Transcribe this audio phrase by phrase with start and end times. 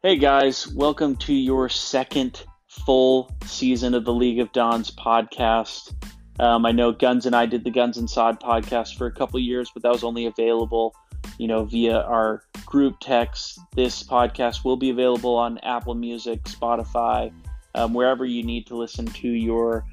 [0.00, 5.92] Hey guys, welcome to your second full season of the League of Dons podcast.
[6.38, 9.40] Um, I know Guns and I did the Guns and Sod podcast for a couple
[9.40, 10.94] years, but that was only available,
[11.36, 13.58] you know, via our group text.
[13.74, 17.32] This podcast will be available on Apple Music, Spotify,
[17.74, 19.84] um, wherever you need to listen to your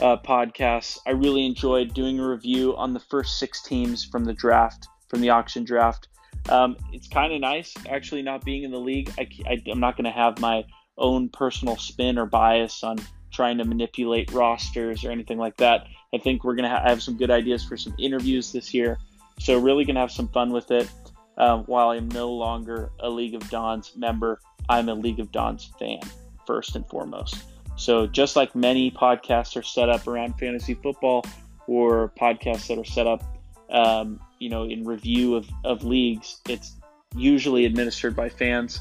[0.00, 0.98] uh, podcasts.
[1.06, 5.20] I really enjoyed doing a review on the first six teams from the draft, from
[5.20, 6.08] the auction draft.
[6.48, 9.10] Um, it's kind of nice actually not being in the league.
[9.18, 10.64] I, I, I'm not going to have my
[10.98, 12.98] own personal spin or bias on
[13.32, 15.86] trying to manipulate rosters or anything like that.
[16.14, 18.98] I think we're going to ha- have some good ideas for some interviews this year.
[19.40, 20.88] So, really going to have some fun with it.
[21.36, 25.72] Um, while I'm no longer a League of Dons member, I'm a League of Dons
[25.78, 25.98] fan,
[26.46, 27.42] first and foremost.
[27.76, 31.24] So, just like many podcasts are set up around fantasy football
[31.66, 33.24] or podcasts that are set up,
[33.70, 36.76] um, you know, in review of, of leagues, it's
[37.16, 38.80] usually administered by fans.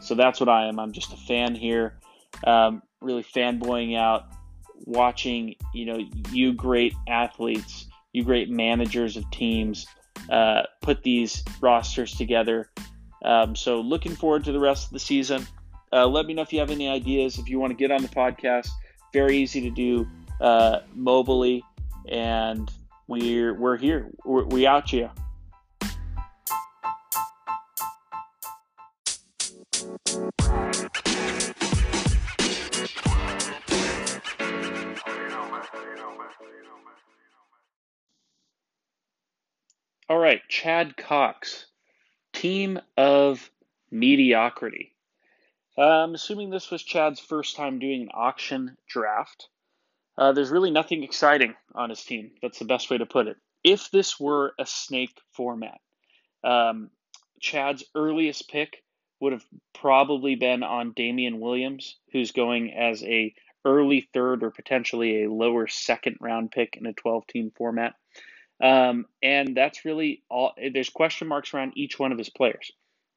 [0.00, 0.78] So, that's what I am.
[0.78, 2.00] I'm just a fan here
[2.44, 4.26] um, really fanboying out,
[4.84, 5.98] watching you know
[6.30, 9.86] you great athletes, you great managers of teams
[10.30, 12.70] uh, put these rosters together.
[13.24, 15.46] Um, so looking forward to the rest of the season.
[15.92, 17.38] Uh, let me know if you have any ideas.
[17.38, 18.68] If you want to get on the podcast,
[19.12, 20.08] very easy to do
[20.40, 21.62] uh, mobily,
[22.08, 22.70] and
[23.10, 24.08] we're we're here.
[24.24, 25.10] We're, we out here.
[40.08, 41.66] All right, Chad Cox,
[42.32, 43.50] team of
[43.90, 44.94] mediocrity.
[45.76, 49.48] Uh, I'm assuming this was Chad's first time doing an auction draft.
[50.20, 52.32] Uh, there's really nothing exciting on his team.
[52.42, 53.38] That's the best way to put it.
[53.64, 55.80] If this were a snake format,
[56.44, 56.90] um,
[57.40, 58.82] Chad's earliest pick
[59.20, 63.34] would have probably been on Damien Williams, who's going as a
[63.64, 67.94] early third or potentially a lower second round pick in a 12 team format.
[68.62, 70.52] Um, and that's really all.
[70.72, 72.70] There's question marks around each one of his players.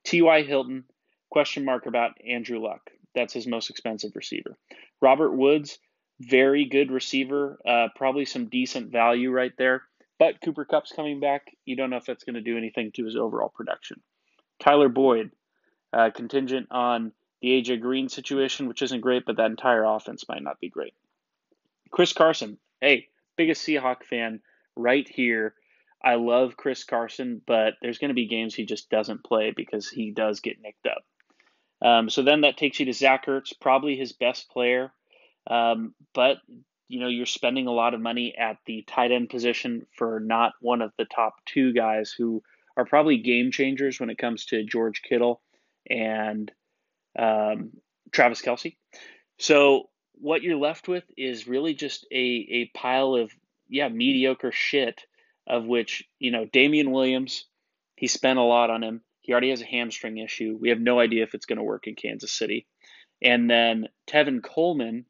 [0.06, 0.44] T.Y.
[0.44, 0.86] Hilton,
[1.30, 2.90] question mark about Andrew Luck.
[3.14, 4.58] That's his most expensive receiver.
[5.02, 5.80] Robert Woods,
[6.20, 9.84] very good receiver, uh, probably some decent value right there.
[10.20, 11.56] But Cooper Kupp's coming back.
[11.66, 14.02] You don't know if that's going to do anything to his overall production.
[14.60, 15.32] Tyler Boyd,
[15.92, 20.44] uh, contingent on the AJ Green situation, which isn't great, but that entire offense might
[20.44, 20.94] not be great.
[21.92, 24.40] Chris Carson, hey, biggest Seahawk fan
[24.76, 25.56] right here.
[26.04, 29.90] I love Chris Carson, but there's going to be games he just doesn't play because
[29.90, 31.04] he does get nicked up.
[31.82, 34.92] Um, so then that takes you to Zach Ertz, probably his best player.
[35.50, 36.38] Um, but,
[36.88, 40.54] you know, you're spending a lot of money at the tight end position for not
[40.62, 42.44] one of the top two guys who
[42.78, 45.42] are probably game changers when it comes to George Kittle
[45.90, 46.52] and
[47.18, 47.72] um,
[48.12, 48.76] Travis Kelce.
[49.38, 53.32] So what you're left with is really just a, a pile of
[53.68, 55.06] yeah, mediocre shit
[55.48, 57.46] of which, you know, Damien Williams,
[57.96, 59.02] he spent a lot on him.
[59.22, 60.58] He already has a hamstring issue.
[60.60, 62.68] We have no idea if it's going to work in Kansas City.
[63.22, 65.06] And then Tevin Coleman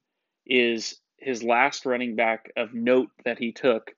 [0.46, 3.94] is his last running back of note that he took.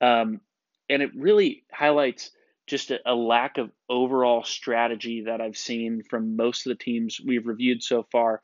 [0.00, 0.40] Um,
[0.88, 2.30] and it really highlights
[2.66, 7.20] just a, a, lack of overall strategy that I've seen from most of the teams
[7.20, 8.42] we've reviewed so far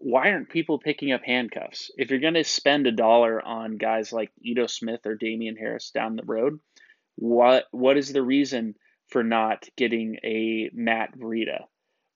[0.00, 1.90] why aren't people picking up handcuffs?
[1.96, 5.90] If you're going to spend a dollar on guys like Ito Smith or Damien Harris
[5.90, 6.60] down the road,
[7.16, 8.76] what what is the reason
[9.08, 11.64] for not getting a Matt Breida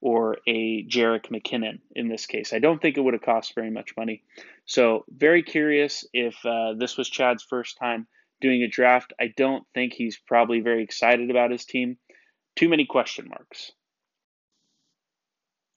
[0.03, 2.53] or a Jerick McKinnon in this case?
[2.53, 4.23] I don't think it would have cost very much money.
[4.67, 8.07] So very curious if uh, this was Chad's first time
[8.41, 9.15] doing a draft.
[9.19, 11.97] I don't think he's probably very excited about his team.
[12.57, 13.73] Too many question marks.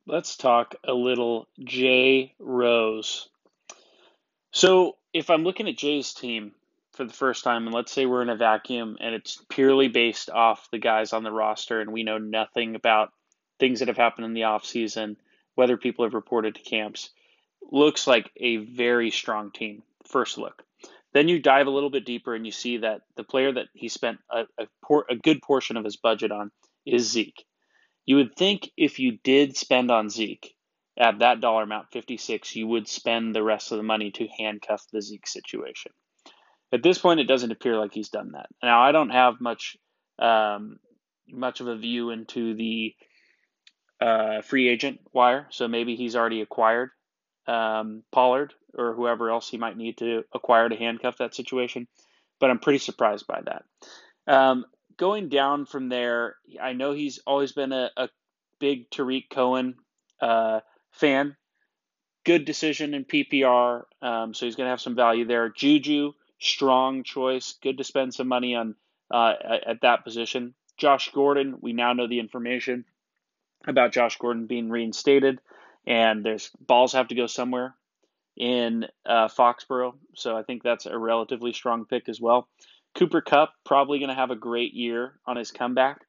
[0.07, 3.29] Let's talk a little Jay Rose.
[4.51, 6.51] So, if I'm looking at Jay's team
[6.93, 10.29] for the first time, and let's say we're in a vacuum and it's purely based
[10.29, 13.11] off the guys on the roster, and we know nothing about
[13.59, 15.15] things that have happened in the offseason,
[15.55, 17.09] whether people have reported to camps,
[17.71, 20.63] looks like a very strong team, first look.
[21.13, 23.87] Then you dive a little bit deeper and you see that the player that he
[23.87, 26.51] spent a, a, por- a good portion of his budget on
[26.85, 27.45] is Zeke.
[28.05, 30.53] You would think if you did spend on Zeke
[30.97, 34.83] at that dollar amount, 56, you would spend the rest of the money to handcuff
[34.91, 35.91] the Zeke situation.
[36.73, 38.47] At this point, it doesn't appear like he's done that.
[38.61, 39.77] Now, I don't have much
[40.19, 40.77] um,
[41.27, 42.93] much of a view into the
[44.01, 46.89] uh, free agent wire, so maybe he's already acquired
[47.47, 51.87] um, Pollard or whoever else he might need to acquire to handcuff that situation.
[52.39, 53.63] But I'm pretty surprised by that.
[54.27, 54.65] Um,
[54.97, 58.09] going down from there, I know he's always been a, a
[58.59, 59.75] big Tarik Cohen
[60.21, 61.35] uh, fan.
[62.25, 65.49] Good decision in PPR, um, so he's going to have some value there.
[65.49, 67.55] Juju, strong choice.
[67.61, 68.75] Good to spend some money on
[69.11, 69.33] uh,
[69.65, 70.55] at that position.
[70.77, 72.85] Josh Gordon, we now know the information
[73.67, 75.39] about Josh Gordon being reinstated,
[75.85, 77.75] and there's balls have to go somewhere
[78.37, 82.47] in uh, Foxborough, so I think that's a relatively strong pick as well.
[82.95, 86.01] Cooper Kupp probably going to have a great year on his comeback.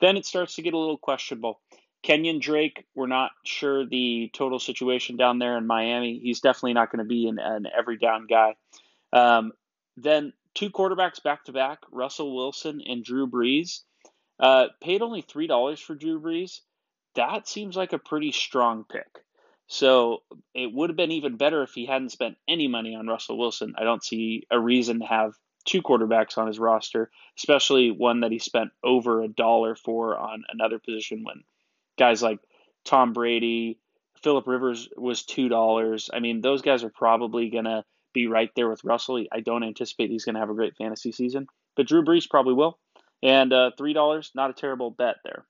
[0.00, 1.60] Then it starts to get a little questionable.
[2.02, 6.18] Kenyon Drake, we're not sure the total situation down there in Miami.
[6.18, 8.54] He's definitely not going to be an, an every down guy.
[9.12, 9.52] Um,
[9.96, 13.80] then two quarterbacks back to back, Russell Wilson and Drew Brees.
[14.38, 16.60] Uh, paid only three dollars for Drew Brees.
[17.14, 19.24] That seems like a pretty strong pick.
[19.66, 20.22] So
[20.54, 23.74] it would have been even better if he hadn't spent any money on Russell Wilson.
[23.78, 25.34] I don't see a reason to have
[25.64, 30.42] two quarterbacks on his roster, especially one that he spent over a dollar for on
[30.48, 31.44] another position when
[31.98, 32.40] guys like
[32.84, 33.78] Tom Brady,
[34.22, 36.10] Philip Rivers was two dollars.
[36.12, 39.24] I mean, those guys are probably gonna be right there with Russell.
[39.30, 41.46] I don't anticipate he's gonna have a great fantasy season,
[41.76, 42.78] but Drew Brees probably will.
[43.22, 45.44] And uh, three dollars, not a terrible bet there.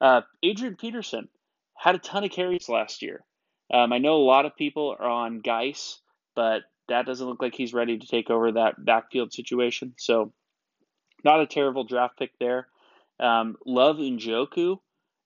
[0.00, 1.28] Uh, Adrian Peterson
[1.76, 3.24] had a ton of carries last year.
[3.72, 6.00] Um, I know a lot of people are on Guice,
[6.34, 9.94] but that doesn't look like he's ready to take over that backfield situation.
[9.98, 10.32] So,
[11.24, 12.68] not a terrible draft pick there.
[13.18, 14.78] Um, love Njoku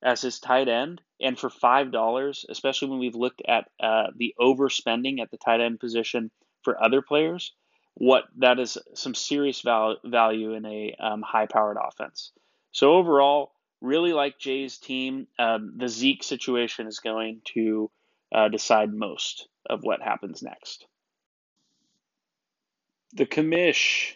[0.03, 4.35] as his tight end, and for five dollars, especially when we've looked at uh, the
[4.41, 6.31] overspending at the tight end position
[6.63, 7.53] for other players,
[7.95, 12.31] what that is some serious val- value in a um, high-powered offense.
[12.71, 15.27] So overall, really like Jay's team.
[15.39, 17.91] Um, the Zeke situation is going to
[18.35, 20.87] uh, decide most of what happens next.
[23.15, 24.13] The commish.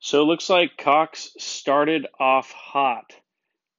[0.00, 3.12] So it looks like Cox started off hot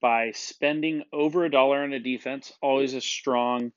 [0.02, 3.72] by spending over a dollar on a defense, always a strong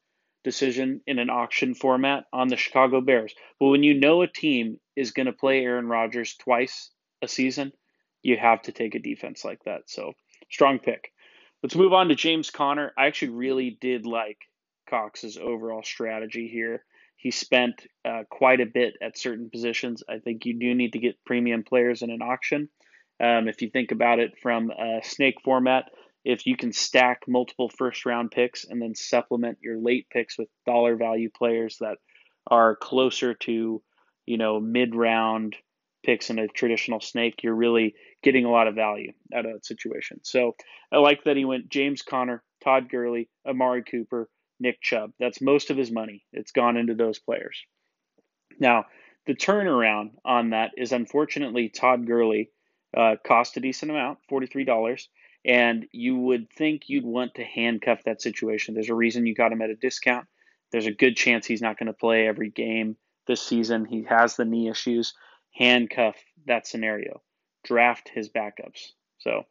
[0.44, 3.35] decision in an auction format on the Chicago Bears.
[3.59, 6.91] But when you know a team is going to play Aaron Rodgers twice
[7.23, 7.73] a season,
[8.23, 9.83] you have to take a defense like that.
[9.87, 10.12] So,
[10.53, 11.13] strong pick.
[11.63, 12.93] Let's move on to James Conner.
[12.99, 14.39] I actually really did like
[14.89, 16.85] Cox's overall strategy here.
[17.17, 20.03] He spent uh, quite a bit at certain positions.
[20.09, 22.69] I think you do need to get premium players in an auction.
[23.23, 25.85] Um, if you think about it from a snake format,
[26.25, 30.49] if you can stack multiple first round picks and then supplement your late picks with
[30.67, 31.99] dollar value players that
[32.49, 33.83] are closer to,
[34.27, 35.57] you know, mid round
[36.03, 39.67] picks in a traditional snake, you're really getting a lot of value out of that
[39.67, 40.21] situation.
[40.23, 40.57] So
[40.91, 44.29] I like that he went James Conner, Todd Gurley, Amari Cooper,
[44.61, 45.13] Nick Chubb.
[45.19, 46.25] That's most of his money.
[46.33, 47.65] It's gone into those players.
[48.59, 48.87] Now,
[49.27, 52.51] the turnaround on that is unfortunately Todd Gurley
[52.97, 55.07] uh, cost a decent amount, $43.
[55.45, 58.75] And you would think you'd want to handcuff that situation.
[58.75, 60.27] There's a reason you got him at a discount.
[60.71, 62.97] There's a good chance he's not going to play every game
[63.27, 63.85] this season.
[63.85, 65.15] He has the knee issues.
[65.55, 66.17] Handcuff
[66.47, 67.23] that scenario.
[67.65, 68.91] Draft his backups.
[69.19, 69.45] So,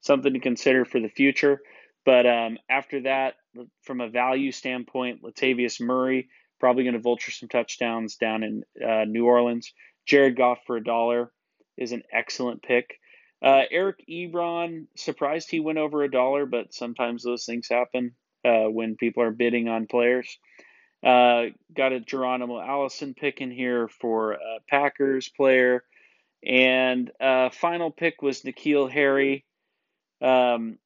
[0.00, 1.60] something to consider for the future.
[2.04, 3.34] But um, after that,
[3.82, 6.28] from a value standpoint, Latavius Murray
[6.58, 9.72] probably going to vulture some touchdowns down in uh, New Orleans.
[10.06, 11.32] Jared Goff for a dollar
[11.76, 12.98] is an excellent pick.
[13.44, 18.64] Uh, Eric Ebron, surprised he went over a dollar, but sometimes those things happen uh,
[18.64, 20.38] when people are bidding on players.
[21.04, 25.84] Uh, got a Geronimo Allison pick in here for a Packers player.
[26.44, 29.44] And uh, final pick was N'Keal Harry.
[30.20, 30.78] Um,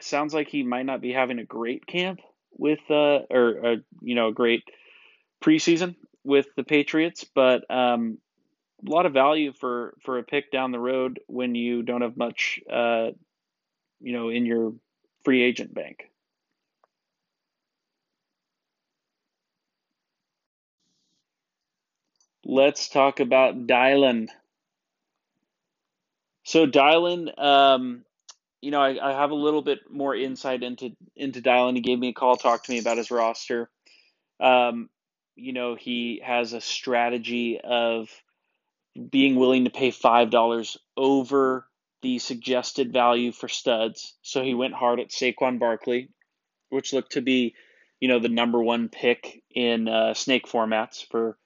[0.00, 2.20] sounds like he might not be having a great camp
[2.56, 4.62] with, uh, or, uh, you know, a great
[5.42, 8.18] preseason with the Patriots, but um,
[8.86, 12.16] a lot of value for for a pick down the road when you don't have
[12.16, 13.10] much, uh,
[14.00, 14.72] you know, in your
[15.24, 16.10] free agent bank.
[22.44, 24.28] Let's talk about Dylan.
[26.44, 28.04] So Dylan, um,
[28.60, 31.74] you know, I, I, have a little bit more insight into into Dylan.
[31.74, 33.70] He gave me a call, talked to me about his roster.
[34.40, 34.90] Um,
[35.36, 38.08] you know, he has a strategy of
[39.10, 41.66] being willing to pay $5 over
[42.02, 44.14] the suggested value for studs.
[44.22, 46.10] So he went hard at Saquon Barkley,
[46.68, 47.54] which looked to be,
[48.00, 51.36] you know, the number one pick in uh, snake formats for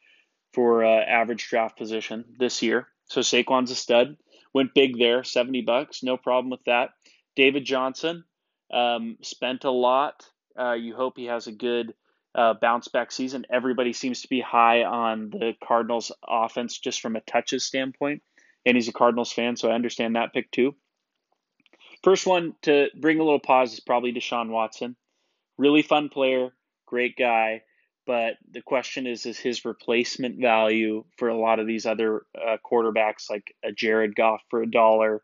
[0.52, 2.88] for uh, average draft position this year.
[3.06, 4.16] So Saquon's a stud.
[4.54, 6.90] Went big there, 70 bucks, no problem with that.
[7.36, 8.24] David Johnson
[8.72, 10.24] um, spent a lot.
[10.58, 11.94] Uh, you hope he has a good
[12.34, 13.46] uh, bounce back season.
[13.50, 18.22] Everybody seems to be high on the Cardinals offense just from a touches standpoint.
[18.66, 20.74] And he's a Cardinals fan, so I understand that pick too.
[22.02, 24.96] First one to bring a little pause is probably Deshaun Watson.
[25.56, 26.50] Really fun player,
[26.86, 27.62] great guy.
[28.08, 32.56] But the question is, is his replacement value for a lot of these other uh,
[32.64, 35.22] quarterbacks, like a Jared Goff for a dollar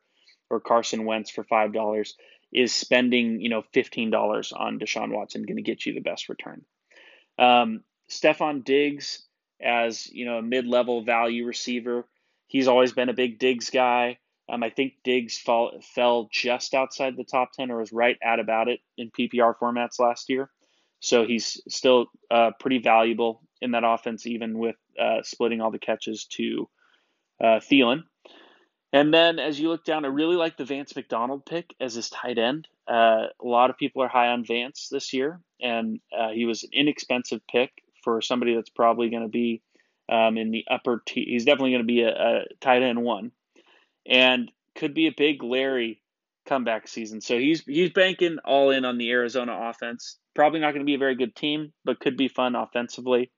[0.51, 2.15] or Carson Wentz for five dollars,
[2.53, 6.29] is spending you know fifteen dollars on Deshaun Watson going to get you the best
[6.29, 6.67] return?
[7.39, 9.25] Um, Stefon Diggs
[9.63, 12.07] as you know a mid-level value receiver,
[12.49, 14.19] he's always been a big Diggs guy.
[14.47, 18.41] Um, I think Diggs fall, fell just outside the top 10 or was right at
[18.41, 20.51] about it in PPR formats last year.
[21.05, 25.79] So he's still uh, pretty valuable in that offense, even with uh, splitting all the
[25.79, 26.69] catches to
[27.43, 28.05] uh, Thielen.
[28.91, 32.09] And then as you look down, I really like the Vance McDonald pick as his
[32.09, 32.69] tight end.
[32.89, 36.63] Uh, a lot of people are high on Vance this year, and uh, he was
[36.63, 37.71] an inexpensive pick
[38.03, 39.61] for somebody that's probably going to be
[40.09, 41.03] um, in the upper.
[41.05, 43.31] T- he's definitely going to be a, a tight end one
[44.07, 46.01] and could be a big Larry
[46.47, 47.21] comeback season.
[47.21, 50.17] So he's he's banking all in on the Arizona offense.
[50.35, 53.31] Probably not going to be a very good team, but could be fun offensively.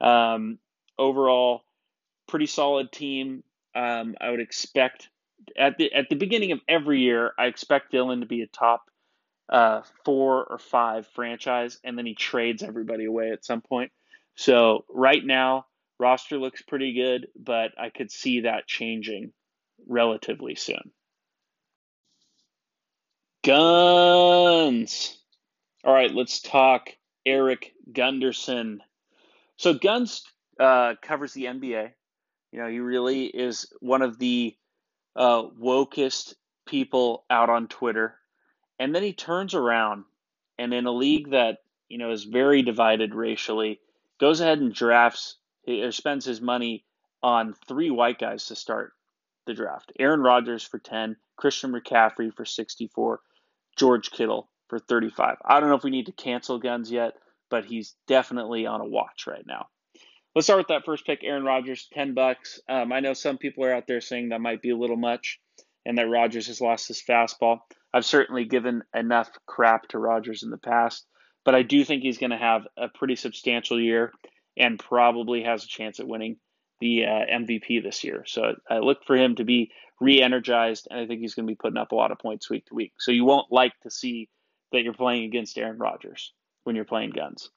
[0.00, 0.58] Um,
[0.98, 1.62] overall,
[2.26, 3.44] pretty solid team.
[3.74, 5.08] Um, I would expect
[5.56, 8.90] at the at the beginning of every year, I expect Dylan to be a top
[9.48, 13.92] uh, four or five franchise, and then he trades everybody away at some point.
[14.34, 15.66] So right now,
[15.98, 19.32] roster looks pretty good, but I could see that changing
[19.86, 20.90] relatively soon.
[23.44, 25.18] Guns.
[25.84, 26.90] All right, let's talk
[27.26, 28.82] Eric Gunderson.
[29.56, 30.22] So Guns
[30.60, 31.90] uh, covers the NBA.
[32.52, 34.54] You know, he really is one of the
[35.16, 36.34] uh, wokest
[36.66, 38.14] people out on Twitter.
[38.78, 40.04] And then he turns around
[40.56, 41.58] and in a league that,
[41.88, 43.80] you know, is very divided racially,
[44.20, 45.36] goes ahead and drafts
[45.66, 46.84] or spends his money
[47.24, 48.92] on three white guys to start
[49.46, 49.90] the draft.
[49.98, 53.20] Aaron Rodgers for 10, Christian McCaffrey for 64,
[53.76, 55.36] George Kittle for 35.
[55.44, 57.12] I don't know if we need to cancel guns yet,
[57.50, 59.66] but he's definitely on a watch right now.
[60.34, 62.58] Let's start with that first pick, Aaron Rodgers, 10 bucks.
[62.70, 65.38] Um, I know some people are out there saying that might be a little much
[65.84, 67.58] and that Rodgers has lost his fastball.
[67.92, 71.04] I've certainly given enough crap to Rodgers in the past,
[71.44, 74.10] but I do think he's going to have a pretty substantial year
[74.56, 76.36] and probably has a chance at winning
[76.80, 78.24] the uh, MVP this year.
[78.26, 81.56] So I look for him to be re-energized, and I think he's going to be
[81.60, 82.94] putting up a lot of points week to week.
[82.98, 84.30] So you won't like to see
[84.72, 86.32] that you're playing against Aaron Rodgers
[86.64, 87.50] when you're playing guns.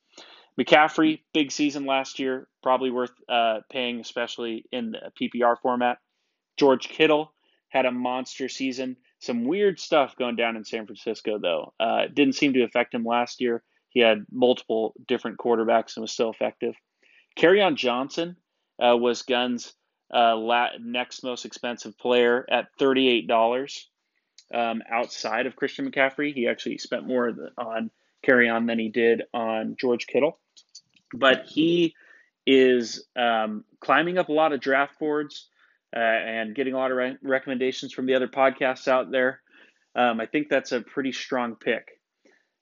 [0.60, 5.98] McCaffrey, big season last year, probably worth uh, paying, especially in the PPR format.
[6.58, 7.34] George Kittle
[7.70, 8.96] had a monster season.
[9.20, 11.74] Some weird stuff going down in San Francisco, though.
[11.80, 13.64] Uh, didn't seem to affect him last year.
[13.90, 16.76] He had multiple different quarterbacks and was still effective.
[17.38, 18.38] Kerryon Johnson,
[18.82, 19.74] uh, was Guns'
[20.14, 20.38] uh,
[20.80, 23.28] next most expensive player at $38
[24.54, 26.34] um, outside of Christian McCaffrey.
[26.34, 27.92] He actually spent more on
[28.26, 30.40] Kerryon than he did on George Kittle.
[31.14, 31.96] But he
[32.46, 35.48] is um, climbing up a lot of draft boards
[35.96, 39.42] uh, and getting a lot of re- recommendations from the other podcasts out there.
[39.96, 41.88] Um, I think that's a pretty strong pick.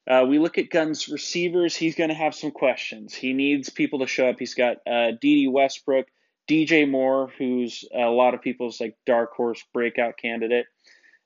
[0.08, 1.74] Uh, we look at Guns receivers.
[1.74, 3.14] He's going to have some questions.
[3.14, 4.36] He needs people to show up.
[4.38, 6.06] He's got uh, Dede Westbrook,
[6.48, 10.66] DJ Moore, who's a lot of people's like dark horse breakout candidate.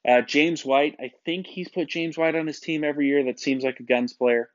[0.08, 3.24] Uh, James White, I think he's put James White on his team every year.
[3.24, 4.50] That seems like a Guns player.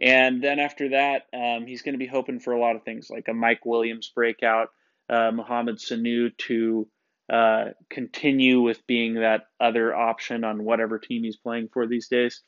[0.00, 3.08] And then after that, um, he's going to be hoping for a lot of things
[3.08, 4.70] like a Mike Williams breakout,
[5.08, 6.88] uh, Mohamed Sanu to
[7.32, 12.40] uh, continue with being that other option on whatever team he's playing for these days.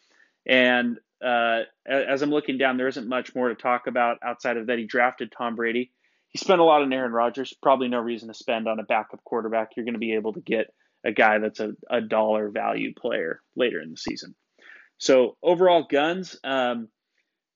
[0.47, 4.67] And uh, as I'm looking down, there isn't much more to talk about outside of
[4.67, 5.93] that he drafted Tom Brady.
[6.29, 7.55] He spent a lot on Aaron Rodgers.
[7.63, 9.71] Probably no reason to spend on a backup quarterback.
[9.77, 10.75] You're going to be able to get
[11.05, 14.35] a guy that's a, a dollar value player later in the season.
[14.99, 16.89] So overall, guns um,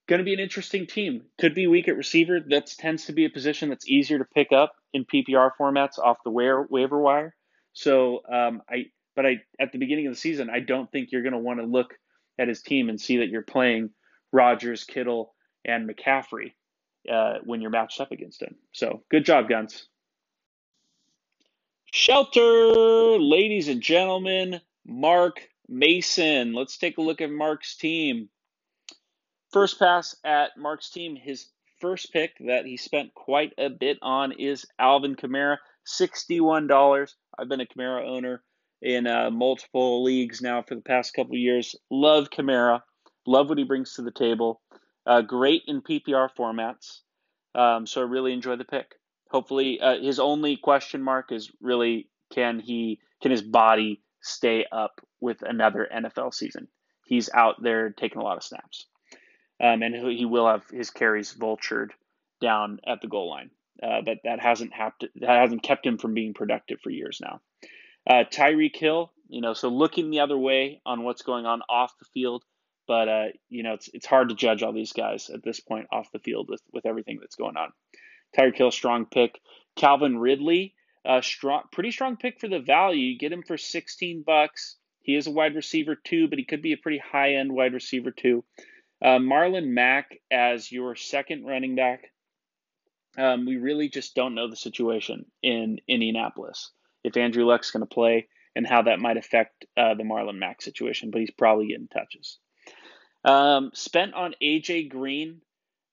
[0.09, 1.23] going to be an interesting team.
[1.39, 2.41] Could be weak at receiver.
[2.49, 6.19] That tends to be a position that's easier to pick up in PPR formats off
[6.25, 7.35] the waiver wire.
[7.73, 11.23] So um, I, but I at the beginning of the season, I don't think you're
[11.23, 11.95] going to want to look
[12.39, 13.91] at his team and see that you're playing
[14.33, 16.53] Rodgers, Kittle, and McCaffrey
[17.11, 18.57] uh, when you're matched up against him.
[18.73, 19.87] So good job, Guns.
[21.93, 26.53] Shelter, ladies and gentlemen, Mark Mason.
[26.53, 28.29] Let's take a look at Mark's team.
[29.53, 31.49] First pass at Mark's team, his
[31.81, 37.15] first pick that he spent quite a bit on is Alvin Kamara, $61.
[37.39, 38.43] I've been a Kamara owner
[38.83, 41.75] in uh, multiple leagues now for the past couple years.
[41.91, 42.83] Love Kamara.
[43.27, 44.61] Love what he brings to the table.
[45.07, 47.01] Uh, great in PPR formats.
[47.55, 48.98] Um, so I really enjoy the pick.
[49.31, 55.01] Hopefully, uh, his only question mark is really can he can his body stay up
[55.21, 56.69] with another NFL season?
[57.07, 58.87] He's out there taking a lot of snaps.
[59.61, 61.91] um, and he will have his carries vultured
[62.41, 63.51] down at the goal line.
[63.83, 65.11] Uh, but that hasn't happened.
[65.17, 67.41] That hasn't kept him from being productive for years now.
[68.09, 71.93] Uh, Tyreek Hill, you know, so looking the other way on what's going on off
[71.99, 72.43] the field,
[72.89, 75.87] but uh, you know, it's it's hard to judge all these guys at this point
[75.93, 77.73] off the field with with everything that's going on.
[78.37, 79.41] Tyreek Hill, strong pick.
[79.77, 80.75] Calvin Ridley,
[81.21, 83.07] strong, pretty strong pick for the value.
[83.07, 84.77] You get him for 16 bucks.
[85.03, 87.73] He is a wide receiver too, but he could be a pretty high end wide
[87.73, 88.45] receiver too.
[89.03, 92.13] Uh, Marlon Mack as your second running back.
[93.17, 96.71] Um, we really just don't know the situation in Indianapolis.
[97.05, 100.61] If Andrew Luck's going to play and how that might affect uh, the Marlon Mack
[100.61, 102.39] situation, but he's probably getting touches.
[103.25, 105.41] Um, spent on AJ Green.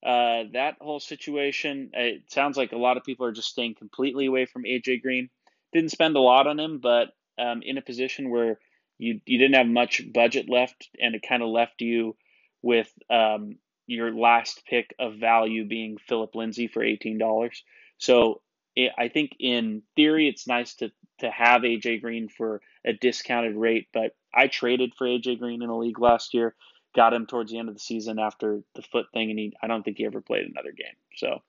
[0.06, 4.28] Uh, that whole situation, it sounds like a lot of people are just staying completely
[4.28, 5.30] away from AJ Green.
[5.74, 7.10] Didn't spend a lot on him, but
[7.40, 8.60] um, in a position where
[9.00, 12.16] you you didn't have much budget left, and it kind of left you
[12.62, 13.58] with um,
[13.88, 17.64] your last pick of value being Philip Lindsay for eighteen dollars.
[17.98, 18.42] So
[18.76, 23.56] it, I think in theory it's nice to to have AJ Green for a discounted
[23.56, 26.54] rate, but I traded for AJ Green in a league last year
[26.96, 29.68] got him towards the end of the season after the foot thing, and he I
[29.68, 30.96] don't think he ever played another game.
[31.16, 31.42] So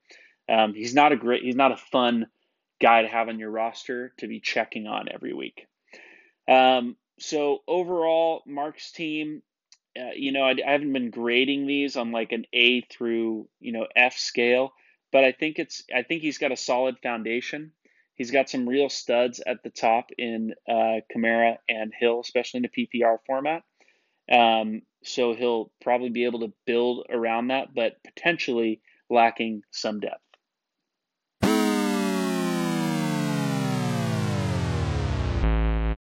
[0.49, 2.26] um, he's not a great, he's not a fun
[2.81, 5.67] guy to have on your roster to be checking on every week.
[6.49, 9.43] Um, so overall, Mark's team,
[9.99, 13.73] uh, you know, I, I haven't been grading these on like an A through you
[13.73, 14.73] know F scale,
[15.12, 17.73] but I think it's I think he's got a solid foundation.
[18.15, 22.71] He's got some real studs at the top in uh, Kamara and Hill, especially in
[22.73, 23.62] the PPR format.
[24.31, 30.23] Um, so he'll probably be able to build around that, but potentially lacking some depth.